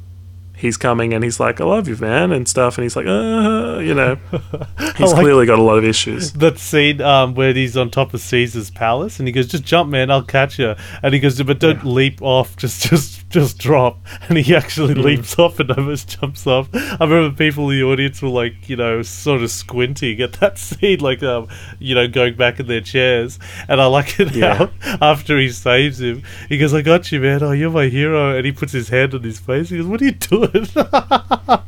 [0.56, 3.78] he's coming, and he's like, "I love you, man," and stuff, and he's like, uh,
[3.80, 4.16] you know,
[4.96, 6.32] he's like- clearly got a lot of issues.
[6.34, 9.90] That scene um, where he's on top of Caesar's palace, and he goes, "Just jump,
[9.90, 10.10] man!
[10.10, 12.56] I'll catch you." And he goes, "But don't leap off.
[12.56, 15.04] Just, just, just drop." And he actually Mm.
[15.04, 16.68] leaps off and almost jumps off.
[16.74, 20.58] I remember people in the audience were like, you know, sort of squinting at that
[20.66, 23.38] scene, like, um, you know, going back in their chairs.
[23.68, 24.54] And I like it Yeah.
[24.54, 27.42] how after he saves him, he goes, "I got you, man.
[27.42, 29.70] Oh, you're my hero." And he puts his hand on his face.
[29.70, 30.41] He goes, "What are you doing?"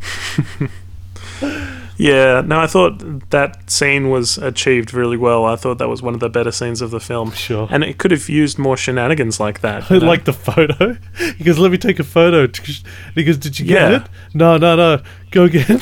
[1.96, 5.44] Yeah, no, I thought that scene was achieved really well.
[5.44, 7.30] I thought that was one of the better scenes of the film.
[7.30, 7.68] Sure.
[7.70, 9.88] And it could have used more shenanigans like that.
[9.90, 10.06] you know?
[10.06, 10.96] like the photo.
[11.38, 12.48] He goes, "Let me take a photo."
[13.14, 13.96] He goes, "Did you get Yeah.
[13.98, 15.02] it?" No, no, no.
[15.30, 15.78] Go again.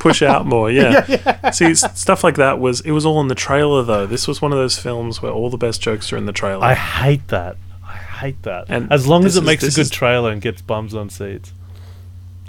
[0.00, 0.70] push out more.
[0.70, 1.50] Yeah.
[1.50, 4.06] See, stuff like that was it was all in the trailer though.
[4.06, 6.64] This was one of those films where all the best jokes are in the trailer.
[6.64, 7.58] I hate that.
[7.84, 8.66] I hate that.
[8.70, 11.10] And as long as it is- makes a good is- trailer and gets bums on
[11.10, 11.52] seats.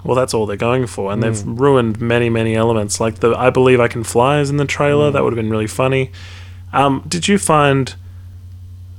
[0.04, 1.28] Well, that's all they're going for, and Hmm.
[1.30, 3.00] they've ruined many, many elements.
[3.00, 5.08] Like the "I Believe I Can Fly" is in the trailer.
[5.08, 5.14] Hmm.
[5.14, 6.10] That would have been really funny.
[6.72, 7.94] Um, did you find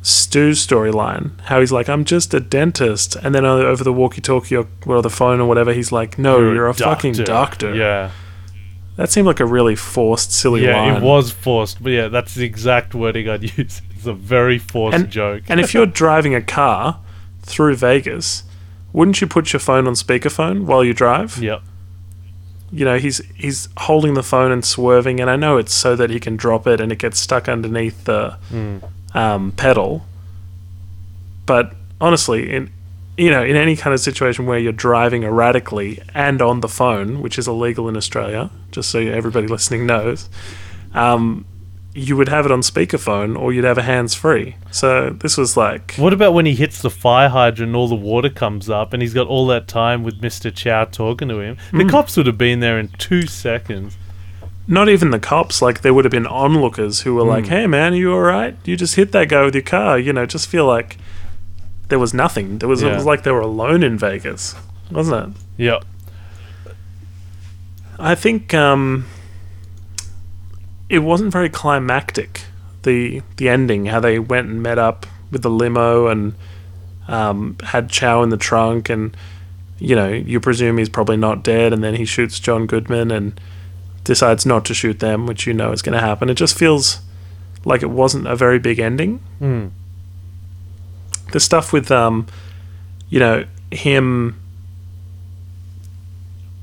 [0.02, 1.32] Stu's storyline?
[1.46, 5.10] How he's like, "I'm just a dentist," and then over the walkie-talkie or, or the
[5.10, 8.12] phone or whatever, he's like, "No, you're, a, fucking doctor." Yeah,
[8.96, 10.76] That seemed like a really forced, silly yeah.
[10.78, 10.96] line.
[10.98, 13.82] It was forced, but yeah, that's the exact wording I'd use.
[13.96, 15.44] It's a very forced And- joke.
[15.50, 16.98] And if you're driving a car
[17.42, 18.44] through Vegas,
[18.94, 21.38] wouldn't you put your phone on speakerphone while you drive?
[21.42, 21.62] yep.
[22.72, 26.12] You know, he's he's holding the phone and swerving, and I know it's so that
[26.12, 28.84] he can drop it and it gets stuck underneath the Mm.
[29.16, 30.06] um, pedal.
[31.46, 32.70] But honestly, in
[33.18, 37.22] you know, in any kind of situation where you're driving erratically and on the phone,
[37.22, 40.30] which is illegal in Australia, just so everybody listening knows,
[40.94, 41.44] um,
[41.96, 44.56] you would have it on speakerphone or you'd have a hands free.
[44.72, 47.96] So this was like What about when he hits the fire hydrant and all the
[47.96, 50.54] water comes up and he's got all that time with Mr.
[50.54, 51.58] Chow talking to him?
[51.72, 51.90] The Mm.
[51.90, 53.98] cops would have been there in two seconds.
[54.72, 55.64] not even the cops.
[55.64, 57.48] Like there would have been onlookers who were like, Mm.
[57.48, 58.56] "Hey man, are you all right?
[58.66, 60.98] You just hit that guy with your car." You know, just feel like
[61.88, 62.60] there was nothing.
[62.60, 64.54] There was it was like they were alone in Vegas,
[64.92, 65.64] wasn't it?
[65.64, 65.86] Yep.
[67.98, 69.06] I think um,
[70.90, 72.42] it wasn't very climactic.
[72.84, 76.34] The the ending, how they went and met up with the limo and
[77.08, 79.16] um, had Chow in the trunk, and
[79.78, 83.40] you know you presume he's probably not dead, and then he shoots John Goodman and
[84.04, 86.30] decides not to shoot them, which you know is going to happen.
[86.30, 87.02] It just feels
[87.66, 89.20] like it wasn't a very big ending.
[89.42, 89.72] Mm.
[91.32, 92.26] The stuff with um,
[93.10, 94.39] you know him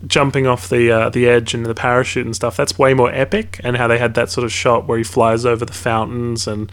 [0.07, 2.57] jumping off the uh, the edge and the parachute and stuff.
[2.57, 3.61] That's way more epic.
[3.64, 6.71] And how they had that sort of shot where he flies over the fountains, and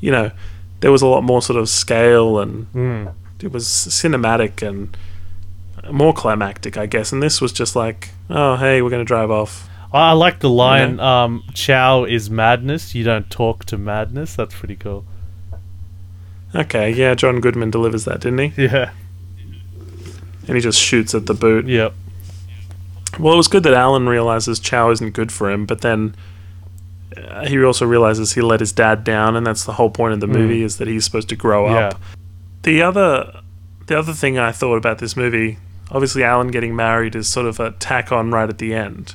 [0.00, 0.30] you know,
[0.80, 3.12] there was a lot more sort of scale, and Mm.
[3.42, 4.96] it was cinematic and
[5.90, 7.12] more climactic, I guess.
[7.12, 9.68] And this was just like, oh hey, we're going to drive off.
[9.92, 14.34] I I like the line, um, Chow is madness, you don't talk to madness.
[14.34, 15.04] That's pretty cool.
[16.54, 18.62] Okay, yeah, John Goodman delivers that, didn't he?
[18.64, 18.90] Yeah.
[20.48, 21.66] And he just shoots at the boot.
[21.66, 21.92] Yep.
[23.18, 26.14] Well, it was good that Alan realizes Chow isn't good for him, but then
[27.16, 30.20] uh, he also realizes he let his dad down, and that's the whole point of
[30.20, 30.32] the Mm.
[30.34, 31.88] movie is that he's supposed to grow Yeah.
[31.88, 32.00] up.
[32.62, 33.40] The other,
[33.86, 35.58] the other thing I thought about this movie,
[35.90, 39.14] obviously Alan getting married is sort of a tack on right at the end.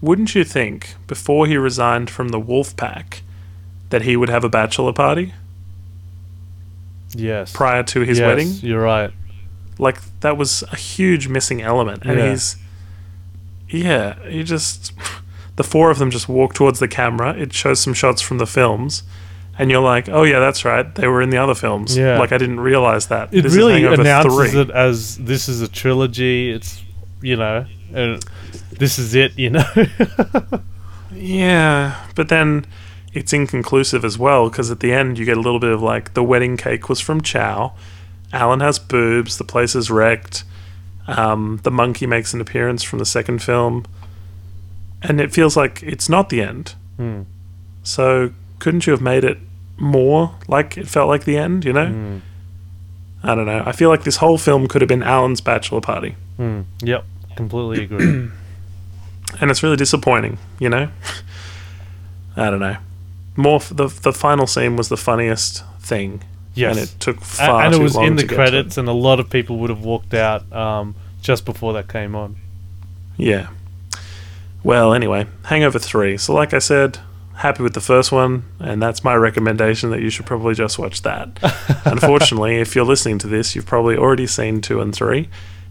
[0.00, 3.22] Wouldn't you think before he resigned from the Wolf Pack
[3.90, 5.32] that he would have a bachelor party
[7.14, 7.52] Yes.
[7.52, 8.52] prior to his Yes, wedding?
[8.62, 9.12] You're right.
[9.78, 12.30] like that was a huge missing element and Yeah.
[12.30, 12.56] he's
[13.68, 14.92] yeah you just
[15.56, 18.46] the four of them just walk towards the camera it shows some shots from the
[18.46, 19.02] films
[19.58, 22.18] and you're like oh yeah that's right they were in the other films Yeah.
[22.18, 24.60] like i didn't realize that It This is really announces 3.
[24.60, 26.50] it as this is a trilogy.
[26.50, 26.82] It's,
[27.22, 28.22] you know, and
[28.70, 29.64] this is it, you know?
[31.12, 32.66] yeah but then
[33.14, 36.14] it's inconclusive as well because at the end you get a little bit of like
[36.14, 37.72] the wedding cake was from chow
[38.32, 40.44] alan has boobs the place is wrecked
[41.08, 43.84] um, the monkey makes an appearance from the second film
[45.02, 47.22] and it feels like it's not the end Hmm.
[47.82, 49.38] So couldn't you have made it
[49.76, 51.86] more like it felt like the end, you know?
[51.88, 52.18] Hmm.
[53.22, 53.62] I don't know.
[53.66, 56.16] I feel like this whole film could have been Alan's bachelor party.
[56.38, 56.62] Hmm.
[56.82, 57.04] Yep.
[57.36, 58.30] Completely agree.
[59.40, 60.88] And it's really disappointing, you know?
[62.36, 62.76] I don't know.
[63.36, 66.22] More f- the the final scene was the funniest thing.
[66.56, 66.76] Yes.
[66.76, 68.48] And it took far and it too was long in the to get to it.
[68.48, 72.14] credits, and a lot of people would have walked out um, just before that came
[72.14, 72.36] on.
[73.16, 73.48] Yeah.
[74.62, 76.16] Well, anyway, Hangover 3.
[76.16, 76.98] So, like I said,
[77.34, 81.02] happy with the first one, and that's my recommendation that you should probably just watch
[81.02, 81.38] that.
[81.84, 85.28] Unfortunately, if you're listening to this, you've probably already seen 2 and 3,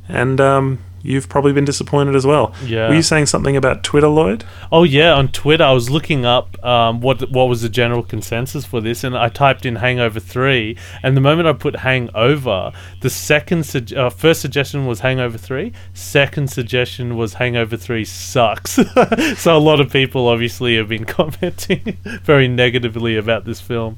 [0.08, 2.54] and um, you've probably been disappointed as well.
[2.64, 2.90] Yeah.
[2.90, 4.44] Were you saying something about Twitter, Lloyd?
[4.72, 8.66] Oh yeah, on Twitter I was looking up um, what what was the general consensus
[8.66, 13.10] for this, and I typed in Hangover Three, and the moment I put Hangover, the
[13.10, 18.72] second sug- uh, first suggestion was Hangover Three, second suggestion was Hangover Three sucks.
[19.38, 23.98] so a lot of people obviously have been commenting very negatively about this film.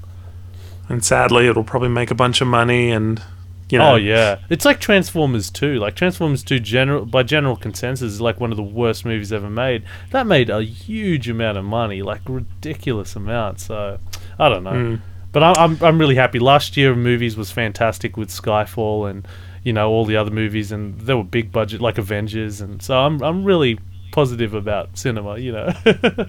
[0.89, 3.22] And sadly, it'll probably make a bunch of money, and
[3.70, 5.76] you know, Oh yeah, it's like Transformers Two.
[5.80, 9.49] Like Transformers Two, general by general consensus, is like one of the worst movies ever
[9.49, 9.84] made.
[10.11, 13.59] That made a huge amount of money, like ridiculous amount.
[13.59, 13.99] So
[14.39, 15.01] I don't know, Mm.
[15.32, 16.39] but I'm, I'm I'm really happy.
[16.39, 19.28] Last year of movies was fantastic with Skyfall and
[19.63, 22.97] you know all the other movies, and there were big budget like Avengers, and so
[22.97, 23.80] I'm I'm really
[24.11, 25.38] positive about cinema.
[25.38, 25.74] You know.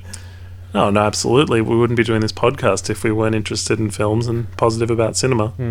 [0.74, 1.62] Oh no, absolutely.
[1.62, 5.16] We wouldn't be doing this podcast if we weren't interested in films and positive about
[5.16, 5.48] cinema.
[5.48, 5.70] Hmm.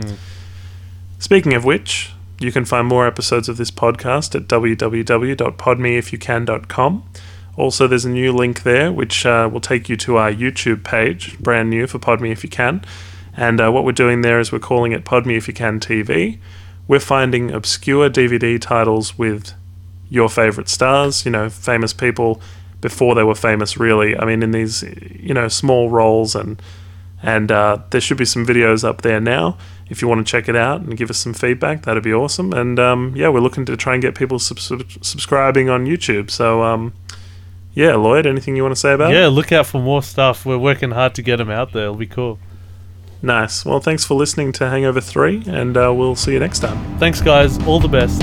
[1.19, 7.09] Speaking of which, you can find more episodes of this podcast at www.podmeifyoucan.com.
[7.55, 11.39] Also, there's a new link there which uh, will take you to our YouTube page,
[11.39, 12.85] brand new for Pod Me If You Can.
[13.35, 15.79] And uh, what we're doing there is we're calling it Pod Me If You Can
[15.79, 16.37] TV.
[16.87, 19.53] We're finding obscure DVD titles with
[20.09, 22.39] your favorite stars, you know, famous people
[22.79, 24.15] before they were famous, really.
[24.15, 26.61] I mean, in these, you know, small roles, and
[27.21, 29.57] and uh, there should be some videos up there now.
[29.89, 32.51] If you want to check it out and give us some feedback, that'd be awesome.
[32.53, 36.29] And um, yeah, we're looking to try and get people sub- sub- subscribing on YouTube.
[36.29, 36.93] So um,
[37.73, 39.15] yeah, Lloyd, anything you want to say about it?
[39.15, 40.45] yeah, look out for more stuff.
[40.45, 41.83] We're working hard to get them out there.
[41.83, 42.39] It'll be cool.
[43.21, 43.65] Nice.
[43.65, 46.97] Well, thanks for listening to Hangover 3, and uh, we'll see you next time.
[46.99, 47.57] Thanks, guys.
[47.65, 48.21] All the best.